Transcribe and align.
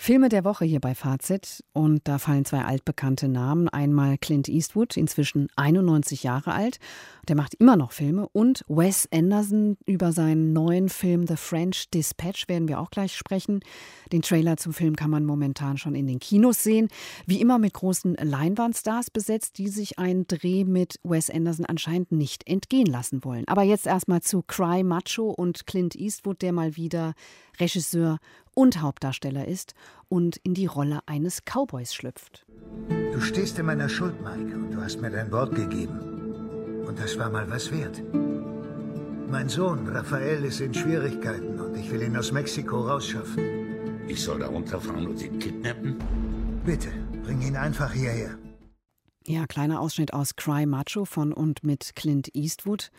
Filme 0.00 0.28
der 0.28 0.44
Woche 0.44 0.64
hier 0.64 0.78
bei 0.78 0.94
Fazit 0.94 1.64
und 1.72 2.06
da 2.06 2.18
fallen 2.18 2.44
zwei 2.44 2.64
altbekannte 2.64 3.26
Namen. 3.26 3.68
Einmal 3.68 4.16
Clint 4.16 4.48
Eastwood, 4.48 4.96
inzwischen 4.96 5.48
91 5.56 6.22
Jahre 6.22 6.52
alt, 6.52 6.78
der 7.26 7.34
macht 7.34 7.54
immer 7.54 7.76
noch 7.76 7.90
Filme 7.90 8.28
und 8.32 8.64
Wes 8.68 9.08
Anderson 9.12 9.76
über 9.86 10.12
seinen 10.12 10.52
neuen 10.52 10.88
Film 10.88 11.26
The 11.26 11.36
French 11.36 11.90
Dispatch 11.90 12.48
werden 12.48 12.68
wir 12.68 12.78
auch 12.78 12.90
gleich 12.90 13.16
sprechen. 13.16 13.60
Den 14.12 14.22
Trailer 14.22 14.56
zum 14.56 14.72
Film 14.72 14.94
kann 14.94 15.10
man 15.10 15.26
momentan 15.26 15.78
schon 15.78 15.96
in 15.96 16.06
den 16.06 16.20
Kinos 16.20 16.62
sehen. 16.62 16.88
Wie 17.26 17.40
immer 17.40 17.58
mit 17.58 17.74
großen 17.74 18.14
Leinwandstars 18.14 19.10
besetzt, 19.10 19.58
die 19.58 19.68
sich 19.68 19.98
einen 19.98 20.28
Dreh 20.28 20.64
mit 20.64 21.00
Wes 21.02 21.28
Anderson 21.28 21.66
anscheinend 21.66 22.12
nicht 22.12 22.48
entgehen 22.48 22.86
lassen 22.86 23.24
wollen. 23.24 23.48
Aber 23.48 23.64
jetzt 23.64 23.86
erstmal 23.86 24.22
zu 24.22 24.42
Cry 24.42 24.84
Macho 24.84 25.28
und 25.28 25.66
Clint 25.66 25.96
Eastwood, 25.96 26.40
der 26.40 26.52
mal 26.52 26.76
wieder 26.76 27.14
Regisseur 27.58 28.18
und 28.58 28.82
Hauptdarsteller 28.82 29.46
ist 29.46 29.74
und 30.08 30.36
in 30.38 30.52
die 30.52 30.66
Rolle 30.66 30.98
eines 31.06 31.42
Cowboys 31.44 31.94
schlüpft. 31.94 32.44
Du 33.12 33.20
stehst 33.20 33.56
in 33.60 33.66
meiner 33.66 33.88
Schuld, 33.88 34.20
Mike, 34.20 34.52
und 34.52 34.72
du 34.72 34.80
hast 34.80 35.00
mir 35.00 35.10
dein 35.10 35.30
Wort 35.30 35.54
gegeben. 35.54 36.84
Und 36.84 36.98
das 36.98 37.16
war 37.20 37.30
mal 37.30 37.48
was 37.48 37.70
wert. 37.70 38.02
Mein 39.30 39.48
Sohn, 39.48 39.86
Raphael, 39.86 40.44
ist 40.44 40.60
in 40.60 40.74
Schwierigkeiten 40.74 41.60
und 41.60 41.76
ich 41.76 41.88
will 41.92 42.02
ihn 42.02 42.16
aus 42.16 42.32
Mexiko 42.32 42.80
rausschaffen. 42.80 44.08
Ich 44.08 44.24
soll 44.24 44.40
da 44.40 44.48
runterfahren 44.48 45.06
und 45.06 45.22
ihn 45.22 45.38
kidnappen? 45.38 45.96
Bitte, 46.66 46.88
bring 47.22 47.40
ihn 47.42 47.54
einfach 47.54 47.92
hierher. 47.92 48.36
Ja, 49.24 49.46
kleiner 49.46 49.80
Ausschnitt 49.80 50.12
aus 50.12 50.34
Cry 50.34 50.66
Macho 50.66 51.04
von 51.04 51.32
und 51.32 51.62
mit 51.62 51.94
Clint 51.94 52.34
Eastwood. 52.34 52.90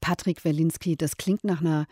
Patrick 0.00 0.42
Welinski, 0.46 0.96
das 0.96 1.18
klingt 1.18 1.44
nach 1.44 1.60
einer 1.60 1.86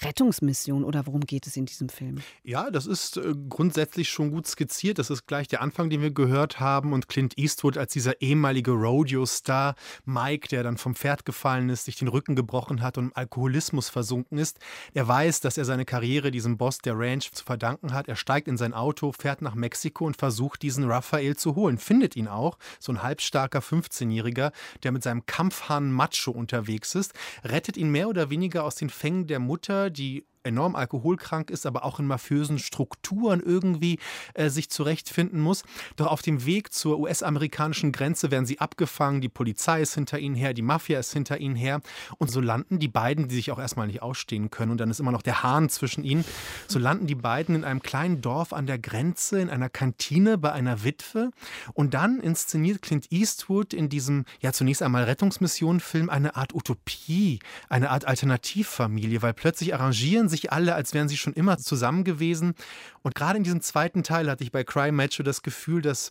Rettungsmission 0.00 0.84
oder 0.84 1.06
worum 1.06 1.20
geht 1.20 1.46
es 1.46 1.56
in 1.56 1.66
diesem 1.66 1.88
Film? 1.88 2.16
Ja, 2.42 2.70
das 2.70 2.86
ist 2.86 3.18
äh, 3.18 3.34
grundsätzlich 3.48 4.08
schon 4.08 4.30
gut 4.30 4.46
skizziert. 4.46 4.98
Das 4.98 5.10
ist 5.10 5.26
gleich 5.26 5.48
der 5.48 5.60
Anfang, 5.60 5.90
den 5.90 6.00
wir 6.00 6.10
gehört 6.10 6.60
haben. 6.60 6.92
Und 6.92 7.08
Clint 7.08 7.38
Eastwood 7.38 7.76
als 7.76 7.92
dieser 7.92 8.20
ehemalige 8.20 8.72
Rodeo-Star, 8.72 9.74
Mike, 10.04 10.48
der 10.48 10.62
dann 10.62 10.78
vom 10.78 10.94
Pferd 10.94 11.24
gefallen 11.24 11.68
ist, 11.68 11.84
sich 11.84 11.96
den 11.96 12.08
Rücken 12.08 12.34
gebrochen 12.34 12.82
hat 12.82 12.98
und 12.98 13.06
im 13.06 13.12
Alkoholismus 13.14 13.88
versunken 13.88 14.38
ist. 14.38 14.58
Er 14.94 15.06
weiß, 15.06 15.40
dass 15.40 15.58
er 15.58 15.64
seine 15.64 15.84
Karriere 15.84 16.30
diesem 16.30 16.56
Boss 16.56 16.78
der 16.78 16.98
Ranch 16.98 17.32
zu 17.32 17.44
verdanken 17.44 17.92
hat. 17.92 18.08
Er 18.08 18.16
steigt 18.16 18.48
in 18.48 18.56
sein 18.56 18.74
Auto, 18.74 19.12
fährt 19.12 19.42
nach 19.42 19.54
Mexiko 19.54 20.06
und 20.06 20.16
versucht, 20.16 20.62
diesen 20.62 20.84
Raphael 20.84 21.36
zu 21.36 21.54
holen. 21.54 21.78
Findet 21.78 22.16
ihn 22.16 22.28
auch, 22.28 22.58
so 22.80 22.92
ein 22.92 23.02
halbstarker 23.02 23.60
15-Jähriger, 23.60 24.52
der 24.82 24.92
mit 24.92 25.02
seinem 25.02 25.26
Kampfhahn 25.26 25.92
Macho 25.92 26.30
unterwegs 26.30 26.94
ist, 26.94 27.12
rettet 27.44 27.76
ihn 27.76 27.90
mehr 27.90 28.08
oder 28.08 28.30
weniger 28.30 28.64
aus 28.64 28.76
den 28.76 28.90
Fängen 28.90 29.26
der 29.26 29.38
Mutter 29.38 29.81
die 29.90 30.24
enorm 30.44 30.76
alkoholkrank 30.76 31.50
ist, 31.50 31.66
aber 31.66 31.84
auch 31.84 31.98
in 31.98 32.06
mafiösen 32.06 32.58
Strukturen 32.58 33.40
irgendwie 33.40 33.98
äh, 34.34 34.48
sich 34.48 34.70
zurechtfinden 34.70 35.40
muss. 35.40 35.62
Doch 35.96 36.06
auf 36.06 36.22
dem 36.22 36.44
Weg 36.44 36.72
zur 36.72 36.98
US-amerikanischen 36.98 37.92
Grenze 37.92 38.30
werden 38.30 38.46
sie 38.46 38.60
abgefangen, 38.60 39.20
die 39.20 39.28
Polizei 39.28 39.82
ist 39.82 39.94
hinter 39.94 40.18
ihnen 40.18 40.34
her, 40.34 40.54
die 40.54 40.62
Mafia 40.62 40.98
ist 40.98 41.12
hinter 41.12 41.38
ihnen 41.38 41.56
her. 41.56 41.80
Und 42.18 42.30
so 42.30 42.40
landen 42.40 42.78
die 42.78 42.88
beiden, 42.88 43.28
die 43.28 43.34
sich 43.34 43.50
auch 43.50 43.58
erstmal 43.58 43.86
nicht 43.86 44.02
ausstehen 44.02 44.50
können 44.50 44.72
und 44.72 44.78
dann 44.78 44.90
ist 44.90 45.00
immer 45.00 45.12
noch 45.12 45.22
der 45.22 45.42
Hahn 45.42 45.68
zwischen 45.68 46.04
ihnen, 46.04 46.24
so 46.68 46.78
landen 46.78 47.06
die 47.06 47.14
beiden 47.14 47.54
in 47.54 47.64
einem 47.64 47.82
kleinen 47.82 48.20
Dorf 48.20 48.52
an 48.52 48.66
der 48.66 48.78
Grenze, 48.78 49.40
in 49.40 49.50
einer 49.50 49.68
Kantine 49.68 50.38
bei 50.38 50.52
einer 50.52 50.84
Witwe. 50.84 51.30
Und 51.74 51.94
dann 51.94 52.20
inszeniert 52.20 52.82
Clint 52.82 53.10
Eastwood 53.10 53.72
in 53.72 53.88
diesem, 53.88 54.24
ja 54.40 54.52
zunächst 54.52 54.82
einmal 54.82 55.04
Rettungsmission-Film 55.04 56.10
eine 56.10 56.36
Art 56.36 56.54
Utopie, 56.54 57.40
eine 57.68 57.90
Art 57.90 58.06
Alternativfamilie, 58.06 59.22
weil 59.22 59.34
plötzlich 59.34 59.74
arrangieren 59.74 60.28
sich 60.32 60.52
alle, 60.52 60.74
als 60.74 60.92
wären 60.92 61.08
sie 61.08 61.16
schon 61.16 61.32
immer 61.32 61.58
zusammen 61.58 62.02
gewesen. 62.02 62.54
Und 63.02 63.14
gerade 63.14 63.38
in 63.38 63.44
diesem 63.44 63.60
zweiten 63.60 64.02
Teil 64.02 64.28
hatte 64.28 64.42
ich 64.42 64.50
bei 64.50 64.64
Cry 64.64 64.90
Macho 64.90 65.22
das 65.22 65.42
Gefühl, 65.42 65.82
dass 65.82 66.10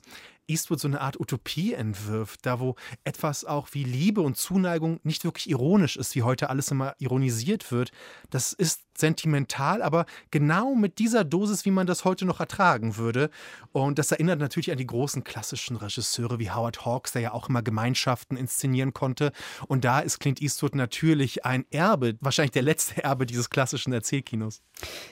Eastwood 0.52 0.80
so 0.80 0.88
eine 0.88 1.02
Art 1.02 1.20
Utopie 1.20 1.73
entwirft, 1.73 2.45
da 2.45 2.60
wo 2.60 2.76
etwas 3.04 3.45
auch 3.45 3.70
wie 3.72 3.84
Liebe 3.84 4.22
und 4.22 4.38
Zuneigung 4.38 5.00
nicht 5.04 5.23
wirklich 5.23 5.50
ironisch 5.50 5.98
ist, 5.98 6.16
wie 6.16 6.23
heute 6.23 6.50
alles 6.50 6.70
immer 6.72 6.95
ironisiert 7.00 7.72
wird. 7.72 7.92
Das 8.30 8.54
ist 8.54 8.82
sentimental, 8.98 9.82
aber 9.82 10.06
genau 10.30 10.76
mit 10.76 11.00
dieser 11.00 11.23
Dosis, 11.23 11.66
wie 11.66 11.72
man 11.72 11.88
das 11.88 12.06
heute 12.06 12.26
noch 12.26 12.39
ertragen 12.39 12.98
würde. 12.98 13.30
Und 13.72 14.00
das 14.00 14.12
erinnert 14.12 14.39
natürlich 14.39 14.72
an 14.72 14.78
die 14.78 14.88
großen 14.88 15.23
klassischen 15.23 15.76
Regisseure 15.76 16.39
wie 16.39 16.52
Howard 16.52 16.86
Hawks, 16.86 17.12
der 17.14 17.22
ja 17.22 17.32
auch 17.33 17.50
immer 17.50 17.62
Gemeinschaften 17.62 18.38
inszenieren 18.38 18.94
konnte. 18.94 19.32
Und 19.68 19.83
da 19.83 20.00
ist 20.00 20.20
Clint 20.20 20.42
Eastwood 20.42 20.76
natürlich 20.76 21.45
ein 21.45 21.66
Erbe, 21.72 22.18
wahrscheinlich 22.22 22.52
der 22.52 22.62
letzte 22.62 23.04
Erbe 23.04 23.26
dieses 23.26 23.50
klassischen 23.50 23.94
Erzählkinos. 23.94 24.62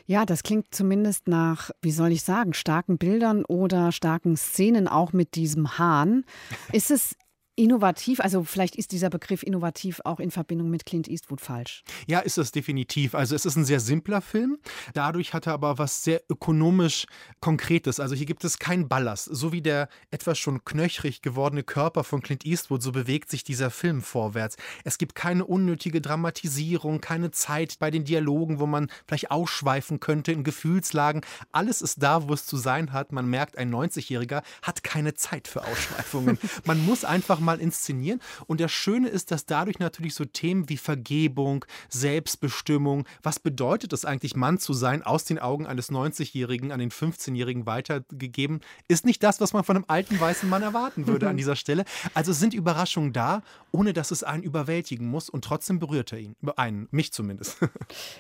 Ja, 0.06 0.26
das 0.26 0.44
klingt 0.44 0.74
zumindest 0.74 1.28
nach, 1.28 1.72
wie 1.82 1.92
soll 1.92 2.12
ich 2.12 2.24
sagen, 2.24 2.54
starken 2.54 2.98
Bildern 2.98 3.46
oder 3.46 3.92
starken 3.92 4.38
Szenen, 4.38 4.88
auch 4.88 5.14
mit 5.14 5.28
diesem 5.35 5.78
Hahn. 5.78 6.25
Ist 6.72 6.91
es 6.91 7.16
Innovativ, 7.59 8.22
also 8.22 8.46
vielleicht 8.46 8.78
ist 8.78 8.94
dieser 8.94 9.09
Begriff 9.09 9.44
innovativ 9.44 10.00
auch 10.06 10.22
in 10.22 10.31
Verbindung 10.31 10.70
mit 10.70 10.86
Clint 10.86 11.09
Eastwood 11.09 11.42
falsch. 11.42 11.84
Ja, 12.08 12.20
ist 12.20 12.38
es 12.38 12.53
definitiv. 12.53 13.14
Also 13.14 13.36
es 13.36 13.46
ist 13.46 13.58
ein 13.58 13.66
sehr 13.66 13.81
simpler 13.81 14.22
Film. 14.22 14.59
Dadurch 14.94 15.34
hat 15.34 15.46
er 15.46 15.56
aber 15.56 15.78
was 15.78 16.06
sehr 16.06 16.22
ökonomisch 16.30 17.06
Konkretes. 17.42 18.00
Also 18.00 18.16
hier 18.16 18.25
gibt 18.25 18.46
es 18.46 18.59
keinen 18.59 18.88
Ballast. 18.88 19.25
So 19.25 19.52
wie 19.52 19.62
der 19.62 19.90
etwas 20.09 20.40
schon 20.40 20.64
knöchrig 20.64 21.22
gewordene 21.22 21.64
Körper 21.64 22.06
von 22.06 22.22
Clint 22.22 22.46
Eastwood, 22.46 22.81
so 22.81 22.94
bewegt 22.94 23.30
sich 23.30 23.44
dieser 23.44 23.72
Film 23.72 24.03
vorwärts. 24.03 24.56
Es 24.86 24.97
gibt 24.97 25.14
keine 25.14 25.44
unnötige 25.44 26.00
Dramatisierung, 26.00 27.02
keine 27.02 27.31
Zeit 27.31 27.78
bei 27.78 27.91
den 27.91 28.06
Dialogen, 28.06 28.62
wo 28.62 28.68
man 28.68 28.90
vielleicht 29.06 29.31
ausschweifen 29.31 30.00
könnte 30.00 30.31
in 30.31 30.46
Gefühlslagen. 30.46 31.26
Alles 31.52 31.81
ist 31.81 32.02
da, 32.02 32.30
wo 32.30 32.34
es 32.34 32.46
zu 32.46 32.56
sein 32.56 32.94
hat. 32.94 33.12
Man 33.12 33.30
merkt, 33.30 33.58
ein 33.58 33.70
90-Jähriger 33.70 34.44
hat 34.62 34.81
keine 34.81 35.14
Zeit 35.16 35.50
für 35.50 35.66
Ausschweifungen. 35.66 36.38
Man 36.64 36.86
muss 36.86 37.03
einfach 37.03 37.41
mal 37.41 37.49
mal 37.50 37.60
inszenieren. 37.60 38.22
Und 38.46 38.62
das 38.62 38.72
Schöne 38.72 39.10
ist, 39.10 39.32
dass 39.32 39.46
dadurch 39.48 39.80
natürlich 39.80 40.14
so 40.14 40.24
Themen 40.24 40.70
wie 40.70 40.78
Vergebung, 40.78 41.66
Selbstbestimmung, 41.90 43.06
was 43.24 43.40
bedeutet 43.40 43.92
es 43.92 44.06
eigentlich, 44.06 44.36
Mann 44.36 44.60
zu 44.60 44.74
sein, 44.74 45.02
aus 45.02 45.26
den 45.26 45.40
Augen 45.40 45.66
eines 45.66 45.92
90-Jährigen 45.92 46.72
an 46.72 46.80
den 46.80 46.92
15-Jährigen 46.92 47.66
weitergegeben, 47.66 48.62
ist 48.88 49.06
nicht 49.06 49.24
das, 49.24 49.42
was 49.42 49.54
man 49.54 49.64
von 49.64 49.78
einem 49.78 49.86
alten 49.88 50.20
weißen 50.20 50.48
Mann 50.48 50.62
erwarten 50.62 51.08
würde 51.08 51.28
an 51.28 51.38
dieser 51.42 51.56
Stelle. 51.56 51.86
Also 52.14 52.34
sind 52.34 52.54
Überraschungen 52.54 53.14
da, 53.14 53.42
ohne 53.72 53.94
dass 53.94 54.12
es 54.12 54.24
einen 54.24 54.44
überwältigen 54.44 55.08
muss 55.08 55.30
und 55.30 55.44
trotzdem 55.44 55.80
berührt 55.80 56.12
er 56.12 56.20
ihn. 56.20 56.36
Einen, 56.56 56.88
mich 56.92 57.12
zumindest. 57.12 57.58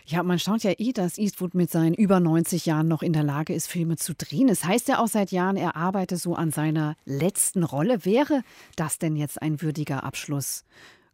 Ja, 0.05 0.23
man 0.23 0.39
staunt 0.39 0.63
ja 0.63 0.71
eh, 0.77 0.91
dass 0.91 1.17
Eastwood 1.17 1.53
mit 1.53 1.69
seinen 1.69 1.93
über 1.93 2.19
90 2.19 2.65
Jahren 2.65 2.87
noch 2.87 3.03
in 3.03 3.13
der 3.13 3.23
Lage 3.23 3.53
ist, 3.53 3.67
Filme 3.67 3.97
zu 3.97 4.15
drehen. 4.15 4.49
Es 4.49 4.63
heißt 4.63 4.87
ja 4.87 4.99
auch 4.99 5.07
seit 5.07 5.31
Jahren, 5.31 5.55
er 5.55 5.75
arbeite 5.75 6.17
so 6.17 6.35
an 6.35 6.51
seiner 6.51 6.95
letzten 7.05 7.63
Rolle. 7.63 8.05
Wäre 8.05 8.43
das 8.75 8.97
denn 8.97 9.15
jetzt 9.19 9.41
ein 9.41 9.61
würdiger 9.61 10.03
Abschluss 10.03 10.65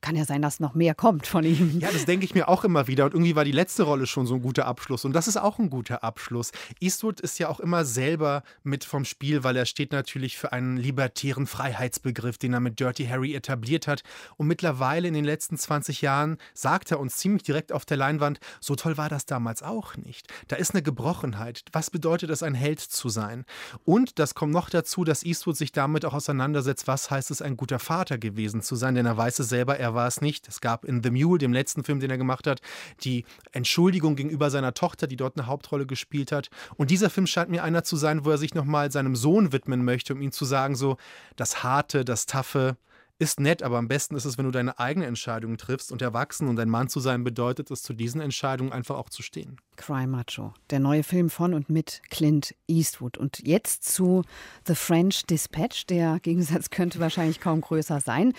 kann 0.06 0.16
ja 0.16 0.24
sein, 0.24 0.44
dass 0.44 0.60
noch 0.60 0.76
mehr 0.76 0.94
kommt 0.94 1.26
von 1.26 1.44
ihm. 1.44 1.80
Ja, 1.80 1.90
das 1.92 2.06
denke 2.06 2.26
ich 2.26 2.36
mir 2.36 2.48
auch 2.48 2.64
immer 2.64 2.86
wieder. 2.86 3.06
Und 3.06 3.14
irgendwie 3.14 3.36
war 3.36 3.44
die 3.44 3.52
letzte 3.52 3.82
Rolle 3.82 4.06
schon 4.06 4.28
so 4.28 4.36
ein 4.36 4.42
guter 4.44 4.68
Abschluss. 4.68 5.04
Und 5.04 5.14
das 5.14 5.28
ist 5.28 5.36
auch 5.36 5.58
ein 5.58 5.72
guter 5.72 6.04
Abschluss. 6.04 6.52
Eastwood 6.80 7.20
ist 7.22 7.40
ja 7.40 7.50
auch 7.50 7.60
immer 7.60 7.86
selber 7.86 8.44
mit 8.62 8.84
vom 8.84 9.04
Spiel, 9.04 9.44
weil 9.44 9.56
er 9.56 9.66
steht 9.66 9.92
natürlich 9.92 10.38
für 10.38 10.54
einen 10.54 10.78
libertären 10.78 11.48
Freiheitsbegriff, 11.48 12.38
den 12.38 12.54
er 12.54 12.60
mit 12.60 12.80
Dirty 12.80 13.08
Harry 13.08 13.34
etabliert 13.34 13.88
hat. 13.88 14.04
Und 14.38 14.46
mittlerweile 14.46 15.08
in 15.08 15.16
den 15.16 15.26
letzten 15.26 15.58
20 15.58 16.04
Jahren 16.04 16.38
sagt 16.54 16.92
er 16.92 17.00
uns 17.00 17.18
ziemlich 17.18 17.42
direkt 17.42 17.72
auf 17.72 17.84
der 17.84 17.98
Leinwand, 17.98 18.40
so 18.60 18.76
toll 18.76 18.98
war 18.98 19.10
das 19.10 19.26
damals 19.26 19.64
auch 19.64 19.98
nicht. 19.98 20.28
Da 20.50 20.56
ist 20.56 20.76
eine 20.76 20.84
Gebrochenheit. 20.84 21.64
Was 21.72 21.90
bedeutet 21.90 22.30
es, 22.30 22.44
ein 22.44 22.54
Held 22.54 22.80
zu 22.80 23.10
sein? 23.10 23.44
Und 23.86 24.20
das 24.20 24.36
kommt 24.36 24.54
noch 24.54 24.70
dazu, 24.70 25.04
dass 25.04 25.24
Eastwood 25.24 25.58
sich 25.58 25.72
damit 25.72 26.06
auch 26.06 26.14
auseinandersetzt, 26.14 26.86
was 26.86 27.10
heißt 27.10 27.32
es, 27.32 27.42
ein 27.42 27.58
guter 27.58 27.80
Vater 27.80 28.20
gewesen 28.20 28.62
zu 28.62 28.76
sein. 28.76 28.94
Denn 28.94 29.08
er 29.08 29.18
weiß 29.18 29.40
es 29.40 29.50
selber, 29.50 29.80
er 29.80 29.95
war 29.96 30.08
es 30.08 30.22
nicht. 30.22 30.48
Es 30.48 30.62
gab 30.62 30.86
in 30.86 31.02
The 31.02 31.12
Mule, 31.12 31.40
dem 31.40 31.54
letzten 31.54 31.84
Film, 31.84 32.00
den 32.00 32.12
er 32.12 32.18
gemacht 32.18 32.48
hat, 32.48 32.62
die 33.04 33.26
Entschuldigung 33.52 34.16
gegenüber 34.16 34.50
seiner 34.50 34.74
Tochter, 34.74 35.08
die 35.08 35.16
dort 35.16 35.38
eine 35.38 35.48
Hauptrolle 35.48 35.86
gespielt 35.86 36.32
hat. 36.32 36.50
Und 36.76 36.92
dieser 36.92 37.10
Film 37.10 37.28
scheint 37.28 37.50
mir 37.50 37.64
einer 37.64 37.84
zu 37.84 37.96
sein, 37.96 38.26
wo 38.26 38.32
er 38.32 38.38
sich 38.38 38.54
nochmal 38.54 38.92
seinem 38.92 39.16
Sohn 39.16 39.52
widmen 39.52 39.84
möchte, 39.84 40.14
um 40.14 40.22
ihm 40.22 40.32
zu 40.32 40.46
sagen, 40.46 40.76
so 40.76 40.98
das 41.36 41.64
Harte, 41.64 42.06
das 42.06 42.26
Taffe, 42.26 42.78
ist 43.18 43.40
nett, 43.40 43.64
aber 43.64 43.78
am 43.78 43.88
besten 43.88 44.16
ist 44.16 44.26
es, 44.26 44.38
wenn 44.38 44.46
du 44.46 44.52
deine 44.52 44.78
eigene 44.78 45.06
Entscheidung 45.06 45.58
triffst 45.58 45.92
und 45.92 46.02
erwachsen 46.02 46.48
und 46.48 46.60
ein 46.60 46.70
Mann 46.70 46.90
zu 46.90 47.00
sein 47.00 47.24
bedeutet 47.24 47.72
es, 47.72 47.82
zu 47.82 47.94
diesen 47.94 48.20
Entscheidungen 48.20 48.74
einfach 48.74 48.98
auch 48.98 49.10
zu 49.10 49.24
stehen. 49.24 49.58
Cry 49.78 50.08
Macho, 50.08 50.54
der 50.70 50.80
neue 50.80 51.04
Film 51.04 51.30
von 51.30 51.54
und 51.54 51.70
mit 51.70 52.02
Clint 52.10 52.56
Eastwood. 52.68 53.18
Und 53.18 53.40
jetzt 53.46 53.84
zu 53.84 54.24
The 54.66 54.76
French 54.76 55.26
Dispatch. 55.26 55.86
Der 55.88 56.20
Gegensatz 56.22 56.70
könnte 56.70 57.00
wahrscheinlich 57.00 57.40
kaum 57.40 57.62
größer 57.62 58.00
sein. 58.02 58.34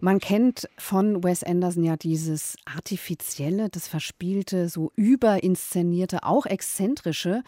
Man 0.00 0.18
kennt 0.18 0.68
von 0.78 1.22
Wes 1.22 1.42
Anderson 1.44 1.84
ja 1.84 1.96
dieses 1.96 2.56
artifizielle, 2.64 3.68
das 3.68 3.88
verspielte, 3.88 4.68
so 4.68 4.92
überinszenierte, 4.96 6.24
auch 6.24 6.46
exzentrische. 6.46 7.42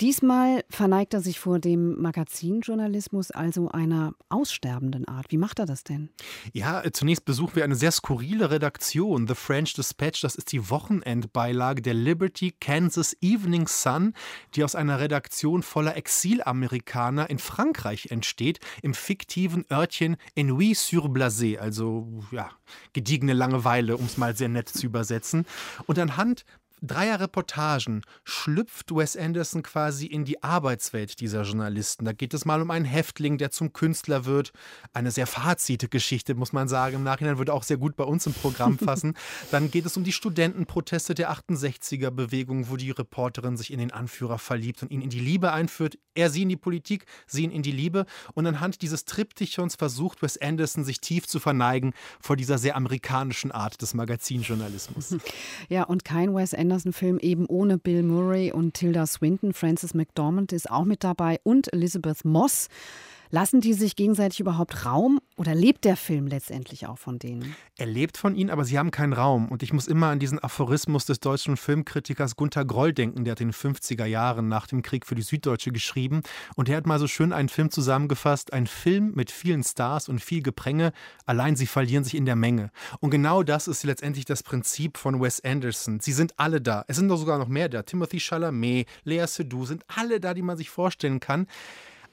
Diesmal 0.00 0.64
verneigt 0.68 1.14
er 1.14 1.20
sich 1.20 1.38
vor 1.38 1.58
dem 1.58 2.00
Magazinjournalismus, 2.00 3.30
also 3.30 3.68
einer 3.68 4.14
aussterbenden 4.28 5.06
Art. 5.06 5.26
Wie 5.30 5.38
macht 5.38 5.58
er 5.58 5.66
das 5.66 5.84
denn? 5.84 6.07
Ja, 6.52 6.82
äh, 6.82 6.92
zunächst 6.92 7.24
besuchen 7.24 7.56
wir 7.56 7.64
eine 7.64 7.76
sehr 7.76 7.92
skurrile 7.92 8.50
Redaktion. 8.50 9.26
The 9.26 9.34
French 9.34 9.74
Dispatch, 9.74 10.20
das 10.20 10.34
ist 10.34 10.52
die 10.52 10.70
Wochenendbeilage 10.70 11.82
der 11.82 11.94
Liberty 11.94 12.54
Kansas 12.58 13.16
Evening 13.20 13.66
Sun, 13.66 14.14
die 14.54 14.64
aus 14.64 14.74
einer 14.74 15.00
Redaktion 15.00 15.62
voller 15.62 15.96
Exilamerikaner 15.96 17.30
in 17.30 17.38
Frankreich 17.38 18.10
entsteht, 18.10 18.60
im 18.82 18.94
fiktiven 18.94 19.64
Örtchen 19.70 20.16
Ennuy-sur-Blasé, 20.34 21.58
also 21.58 22.08
ja, 22.30 22.50
gediegene 22.92 23.32
Langeweile, 23.32 23.96
um 23.96 24.06
es 24.06 24.16
mal 24.16 24.36
sehr 24.36 24.48
nett 24.48 24.68
zu 24.68 24.86
übersetzen. 24.86 25.46
Und 25.86 25.98
anhand 25.98 26.44
dreier 26.82 27.20
Reportagen 27.20 28.02
schlüpft 28.24 28.94
Wes 28.94 29.16
Anderson 29.16 29.62
quasi 29.62 30.06
in 30.06 30.24
die 30.24 30.42
Arbeitswelt 30.42 31.20
dieser 31.20 31.42
Journalisten. 31.42 32.04
Da 32.04 32.12
geht 32.12 32.34
es 32.34 32.44
mal 32.44 32.62
um 32.62 32.70
einen 32.70 32.84
Häftling, 32.84 33.38
der 33.38 33.50
zum 33.50 33.72
Künstler 33.72 34.24
wird. 34.24 34.52
Eine 34.92 35.10
sehr 35.10 35.26
fazite 35.26 35.88
Geschichte, 35.88 36.34
muss 36.34 36.52
man 36.52 36.68
sagen. 36.68 36.96
Im 36.96 37.02
Nachhinein 37.02 37.38
würde 37.38 37.52
auch 37.52 37.62
sehr 37.62 37.76
gut 37.76 37.96
bei 37.96 38.04
uns 38.04 38.26
im 38.26 38.34
Programm 38.34 38.78
fassen. 38.78 39.14
Dann 39.50 39.70
geht 39.70 39.86
es 39.86 39.96
um 39.96 40.04
die 40.04 40.12
Studentenproteste 40.12 41.14
der 41.14 41.32
68er-Bewegung, 41.32 42.70
wo 42.70 42.76
die 42.76 42.90
Reporterin 42.90 43.56
sich 43.56 43.72
in 43.72 43.78
den 43.78 43.90
Anführer 43.90 44.38
verliebt 44.38 44.82
und 44.82 44.90
ihn 44.90 45.02
in 45.02 45.10
die 45.10 45.20
Liebe 45.20 45.52
einführt. 45.52 45.98
Er 46.14 46.30
sie 46.30 46.42
in 46.42 46.48
die 46.48 46.56
Politik, 46.56 47.06
sie 47.26 47.44
ihn 47.44 47.50
in 47.50 47.62
die 47.62 47.72
Liebe. 47.72 48.06
Und 48.34 48.46
anhand 48.46 48.82
dieses 48.82 49.04
Triptychons 49.04 49.74
versucht 49.74 50.22
Wes 50.22 50.40
Anderson, 50.40 50.84
sich 50.84 51.00
tief 51.00 51.26
zu 51.26 51.40
verneigen 51.40 51.92
vor 52.20 52.36
dieser 52.36 52.58
sehr 52.58 52.76
amerikanischen 52.76 53.50
Art 53.52 53.82
des 53.82 53.94
Magazinjournalismus. 53.94 55.16
Ja, 55.68 55.82
und 55.82 56.04
kein 56.04 56.34
Wes 56.34 56.54
Anderson 56.54 56.67
Anderson-Film 56.68 57.18
eben 57.20 57.46
ohne 57.46 57.78
Bill 57.78 58.02
Murray 58.02 58.52
und 58.52 58.74
Tilda 58.74 59.06
Swinton. 59.06 59.54
Frances 59.54 59.94
McDormand 59.94 60.52
ist 60.52 60.70
auch 60.70 60.84
mit 60.84 61.02
dabei 61.02 61.40
und 61.42 61.72
Elizabeth 61.72 62.26
Moss. 62.26 62.68
Lassen 63.30 63.60
die 63.60 63.74
sich 63.74 63.94
gegenseitig 63.94 64.40
überhaupt 64.40 64.86
Raum 64.86 65.20
oder 65.36 65.54
lebt 65.54 65.84
der 65.84 65.96
Film 65.96 66.26
letztendlich 66.26 66.86
auch 66.86 66.96
von 66.96 67.18
denen? 67.18 67.54
Er 67.76 67.84
lebt 67.84 68.16
von 68.16 68.34
ihnen, 68.34 68.48
aber 68.48 68.64
sie 68.64 68.78
haben 68.78 68.90
keinen 68.90 69.12
Raum. 69.12 69.48
Und 69.48 69.62
ich 69.62 69.72
muss 69.72 69.86
immer 69.86 70.06
an 70.08 70.18
diesen 70.18 70.38
Aphorismus 70.38 71.04
des 71.04 71.20
deutschen 71.20 71.58
Filmkritikers 71.58 72.36
Gunther 72.36 72.64
Groll 72.64 72.94
denken, 72.94 73.24
der 73.24 73.32
hat 73.32 73.40
in 73.40 73.48
den 73.48 73.54
50er 73.54 74.06
Jahren 74.06 74.48
nach 74.48 74.66
dem 74.66 74.80
Krieg 74.80 75.04
für 75.04 75.14
die 75.14 75.22
Süddeutsche 75.22 75.72
geschrieben. 75.72 76.22
Und 76.56 76.70
er 76.70 76.78
hat 76.78 76.86
mal 76.86 76.98
so 76.98 77.06
schön 77.06 77.34
einen 77.34 77.50
Film 77.50 77.70
zusammengefasst: 77.70 78.54
ein 78.54 78.66
Film 78.66 79.12
mit 79.14 79.30
vielen 79.30 79.62
Stars 79.62 80.08
und 80.08 80.20
viel 80.20 80.42
Gepränge, 80.42 80.92
allein 81.26 81.54
sie 81.54 81.66
verlieren 81.66 82.04
sich 82.04 82.14
in 82.14 82.24
der 82.24 82.36
Menge. 82.36 82.70
Und 83.00 83.10
genau 83.10 83.42
das 83.42 83.68
ist 83.68 83.84
letztendlich 83.84 84.24
das 84.24 84.42
Prinzip 84.42 84.96
von 84.96 85.20
Wes 85.20 85.44
Anderson. 85.44 86.00
Sie 86.00 86.12
sind 86.12 86.38
alle 86.38 86.62
da. 86.62 86.84
Es 86.88 86.96
sind 86.96 87.08
doch 87.08 87.18
sogar 87.18 87.38
noch 87.38 87.48
mehr 87.48 87.68
da. 87.68 87.82
Timothy 87.82 88.20
Chalamet, 88.20 88.86
Lea 89.04 89.26
Seydoux 89.26 89.66
sind 89.66 89.84
alle 89.94 90.18
da, 90.18 90.32
die 90.32 90.42
man 90.42 90.56
sich 90.56 90.70
vorstellen 90.70 91.20
kann 91.20 91.46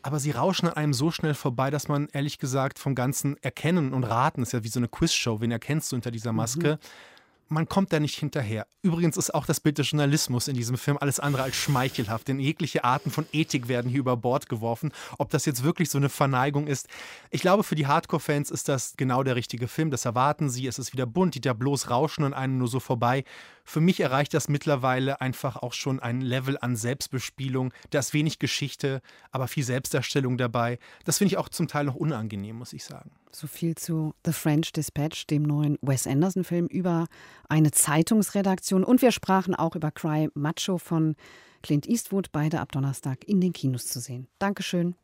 aber 0.05 0.19
sie 0.19 0.29
rauschen 0.29 0.67
an 0.67 0.75
einem 0.75 0.93
so 0.93 1.09
schnell 1.09 1.33
vorbei, 1.33 1.71
dass 1.71 1.87
man 1.87 2.07
ehrlich 2.13 2.37
gesagt 2.37 2.77
vom 2.77 2.93
Ganzen 2.93 3.37
erkennen 3.41 3.91
und 3.91 4.03
raten, 4.03 4.43
ist 4.43 4.53
ja 4.53 4.63
wie 4.63 4.67
so 4.67 4.79
eine 4.79 4.87
Quizshow, 4.87 5.41
wen 5.41 5.49
erkennst 5.49 5.91
du 5.91 5.95
unter 5.95 6.11
dieser 6.11 6.31
Maske, 6.31 6.73
mhm 6.73 7.14
man 7.47 7.67
kommt 7.67 7.93
da 7.93 7.99
nicht 7.99 8.17
hinterher. 8.17 8.67
Übrigens 8.81 9.17
ist 9.17 9.33
auch 9.33 9.45
das 9.45 9.59
Bild 9.59 9.77
des 9.77 9.89
Journalismus 9.91 10.47
in 10.47 10.55
diesem 10.55 10.77
Film 10.77 10.97
alles 10.99 11.19
andere 11.19 11.43
als 11.43 11.55
schmeichelhaft, 11.55 12.27
denn 12.27 12.39
jegliche 12.39 12.83
Arten 12.83 13.11
von 13.11 13.25
Ethik 13.31 13.67
werden 13.67 13.89
hier 13.89 13.99
über 13.99 14.17
Bord 14.17 14.49
geworfen. 14.49 14.91
Ob 15.17 15.29
das 15.29 15.45
jetzt 15.45 15.63
wirklich 15.63 15.89
so 15.89 15.97
eine 15.97 16.09
Verneigung 16.09 16.67
ist, 16.67 16.87
ich 17.31 17.41
glaube, 17.41 17.63
für 17.63 17.75
die 17.75 17.87
Hardcore-Fans 17.87 18.51
ist 18.51 18.69
das 18.69 18.93
genau 18.97 19.23
der 19.23 19.35
richtige 19.35 19.67
Film. 19.67 19.91
Das 19.91 20.05
erwarten 20.05 20.49
sie. 20.49 20.67
Es 20.67 20.79
ist 20.79 20.93
wieder 20.93 21.05
bunt, 21.05 21.35
die 21.35 21.41
da 21.41 21.53
bloß 21.53 21.89
rauschen 21.89 22.23
an 22.23 22.33
einem 22.33 22.57
nur 22.57 22.67
so 22.67 22.79
vorbei. 22.79 23.23
Für 23.63 23.81
mich 23.81 23.99
erreicht 23.99 24.33
das 24.33 24.47
mittlerweile 24.47 25.21
einfach 25.21 25.55
auch 25.57 25.73
schon 25.73 25.99
ein 25.99 26.21
Level 26.21 26.57
an 26.61 26.75
Selbstbespielung. 26.75 27.73
Da 27.89 27.99
ist 27.99 28.13
wenig 28.13 28.37
Geschichte, 28.37 29.01
aber 29.31 29.47
viel 29.47 29.63
Selbstdarstellung 29.63 30.37
dabei. 30.37 30.77
Das 31.03 31.17
finde 31.17 31.33
ich 31.33 31.37
auch 31.37 31.49
zum 31.49 31.67
Teil 31.67 31.85
noch 31.85 31.95
unangenehm, 31.95 32.57
muss 32.57 32.73
ich 32.73 32.83
sagen. 32.83 33.11
So 33.35 33.47
viel 33.47 33.75
zu 33.75 34.13
The 34.25 34.31
French 34.31 34.71
Dispatch, 34.71 35.27
dem 35.27 35.43
neuen 35.43 35.77
Wes 35.81 36.07
Anderson-Film 36.07 36.67
über 36.67 37.07
eine 37.49 37.71
Zeitungsredaktion. 37.71 38.85
Und 38.85 39.01
wir 39.01 39.11
sprachen 39.11 39.53
auch 39.53 39.75
über 39.75 39.91
Cry 39.91 40.29
Macho 40.35 40.77
von 40.77 41.17
Clint 41.61 41.85
Eastwood, 41.85 42.31
beide 42.31 42.61
ab 42.61 42.71
Donnerstag 42.71 43.25
in 43.27 43.41
den 43.41 43.51
Kinos 43.51 43.87
zu 43.87 43.99
sehen. 43.99 44.29
Dankeschön. 44.39 44.95